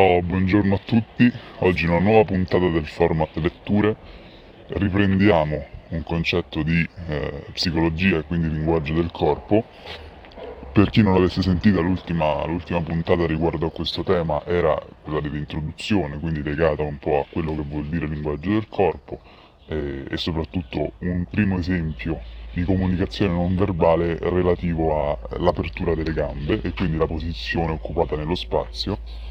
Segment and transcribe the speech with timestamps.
[0.00, 3.96] Oh, buongiorno a tutti, oggi una nuova puntata del format letture.
[4.68, 9.64] Riprendiamo un concetto di eh, psicologia e quindi linguaggio del corpo.
[10.72, 16.20] Per chi non l'avesse sentita, l'ultima, l'ultima puntata riguardo a questo tema era quella dell'introduzione,
[16.20, 19.18] quindi legata un po' a quello che vuol dire linguaggio del corpo
[19.66, 22.20] eh, e soprattutto un primo esempio
[22.52, 29.26] di comunicazione non verbale relativo all'apertura delle gambe e quindi la posizione occupata nello spazio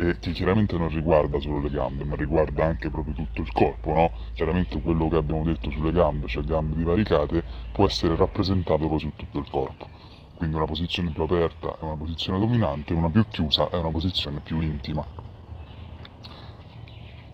[0.00, 3.92] e che chiaramente non riguarda solo le gambe, ma riguarda anche proprio tutto il corpo,
[3.92, 4.12] no?
[4.32, 9.12] Chiaramente quello che abbiamo detto sulle gambe, cioè gambe divaricate, può essere rappresentato poi su
[9.16, 9.88] tutto il corpo.
[10.36, 14.38] Quindi una posizione più aperta è una posizione dominante, una più chiusa è una posizione
[14.38, 15.04] più intima.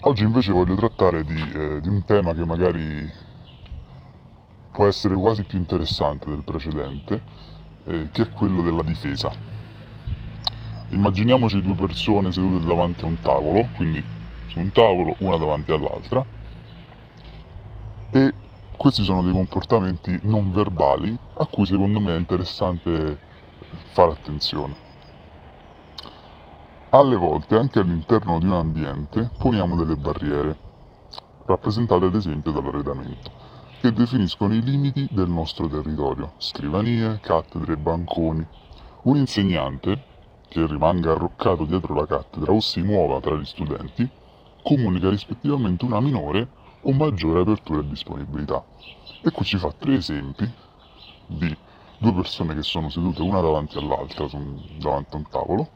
[0.00, 3.12] Oggi invece voglio trattare di, eh, di un tema che magari
[4.70, 7.22] può essere quasi più interessante del precedente,
[7.84, 9.53] eh, che è quello della difesa.
[10.94, 14.00] Immaginiamoci due persone sedute davanti a un tavolo, quindi
[14.46, 16.24] su un tavolo, una davanti all'altra,
[18.10, 18.32] e
[18.76, 23.18] questi sono dei comportamenti non verbali a cui secondo me è interessante
[23.92, 24.76] fare attenzione.
[26.90, 30.56] Alle volte, anche all'interno di un ambiente, poniamo delle barriere,
[31.44, 33.32] rappresentate ad esempio dall'arredamento,
[33.80, 38.46] che definiscono i limiti del nostro territorio, scrivanie, cattedre, banconi.
[39.02, 40.13] Un insegnante
[40.54, 44.08] che rimanga arroccato dietro la cattedra o si muova tra gli studenti,
[44.62, 46.46] comunica rispettivamente una minore
[46.82, 48.64] o maggiore apertura e disponibilità.
[49.20, 50.48] E qui ci fa tre esempi
[51.26, 51.56] di
[51.98, 54.28] due persone che sono sedute una davanti all'altra
[54.78, 55.68] davanti a un tavolo.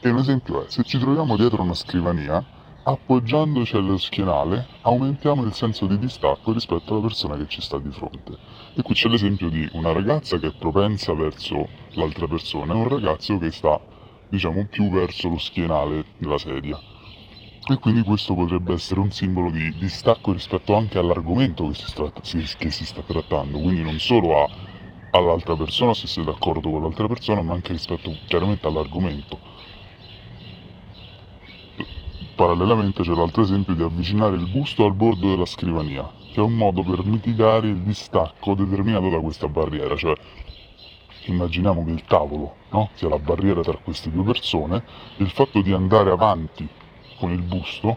[0.00, 2.44] E un esempio è, se ci troviamo dietro una scrivania,
[2.86, 7.90] appoggiandoci allo schienale aumentiamo il senso di distacco rispetto alla persona che ci sta di
[7.90, 8.38] fronte.
[8.74, 12.88] E qui c'è l'esempio di una ragazza che è propensa verso l'altra persona e un
[12.88, 13.80] ragazzo che sta,
[14.26, 16.82] diciamo, più verso lo schienale della sedia.
[17.66, 22.10] E quindi questo potrebbe essere un simbolo di distacco rispetto anche all'argomento che si, sta,
[22.58, 24.50] che si sta trattando, quindi non solo a,
[25.10, 29.40] all'altra persona se sei d'accordo con l'altra persona, ma anche rispetto chiaramente all'argomento
[32.36, 36.54] Parallelamente c'è l'altro esempio di avvicinare il busto al bordo della scrivania, che è un
[36.54, 40.16] modo per mitigare il distacco determinato da questa barriera, cioè
[41.26, 44.82] immaginiamo che il tavolo no, sia la barriera tra queste due persone,
[45.18, 46.68] il fatto di andare avanti
[47.18, 47.96] con il busto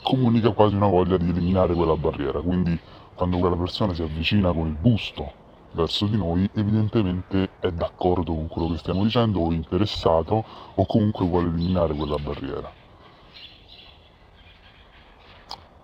[0.00, 2.78] comunica quasi una voglia di eliminare quella barriera, quindi
[3.14, 5.32] quando quella persona si avvicina con il busto
[5.72, 11.26] verso di noi evidentemente è d'accordo con quello che stiamo dicendo o interessato o comunque
[11.26, 12.77] vuole eliminare quella barriera.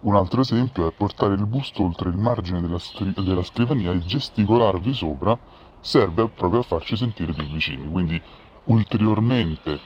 [0.04, 4.00] Un altro esempio è portare il busto oltre il margine della, stri- della scrivania e
[4.00, 5.34] gesticolarvi sopra
[5.80, 7.90] serve proprio a farci sentire più vicini.
[7.90, 8.20] Quindi
[8.64, 9.80] ulteriormente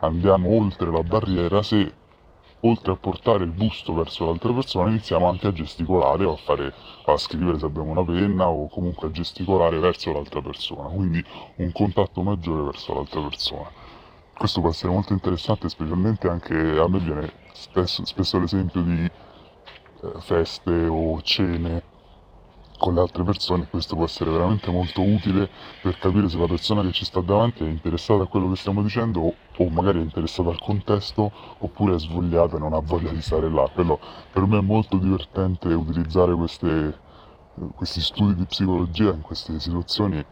[0.00, 1.92] andiamo oltre la barriera se
[2.60, 6.72] oltre a portare il busto verso l'altra persona iniziamo anche a gesticolare o a, fare,
[7.04, 11.22] a scrivere se abbiamo una penna o comunque a gesticolare verso l'altra persona, quindi
[11.56, 13.70] un contatto maggiore verso l'altra persona.
[14.36, 20.20] Questo può essere molto interessante, specialmente anche a me viene spesso, spesso l'esempio di eh,
[20.20, 21.82] feste o cene
[22.76, 25.48] con le altre persone, questo può essere veramente molto utile
[25.80, 28.82] per capire se la persona che ci sta davanti è interessata a quello che stiamo
[28.82, 33.10] dicendo o, o magari è interessata al contesto oppure è svogliata e non ha voglia
[33.12, 33.70] di stare là.
[33.72, 36.98] Quello per me è molto divertente utilizzare queste,
[37.74, 40.22] questi studi di psicologia in queste situazioni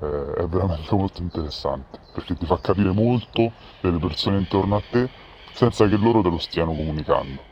[0.00, 5.08] eh, è veramente molto interessante perché ti fa capire molto delle persone intorno a te
[5.52, 7.42] senza che loro te lo stiano comunicando.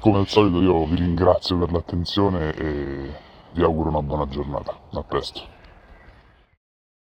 [0.00, 3.10] Come al solito io vi ringrazio per l'attenzione e
[3.52, 4.78] vi auguro una buona giornata.
[4.92, 5.57] A presto.